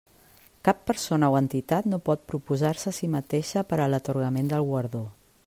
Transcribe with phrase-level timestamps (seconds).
[0.67, 5.05] Cap persona o entitat no pot proposar-se a si mateixa per a l'atorgament del guardó.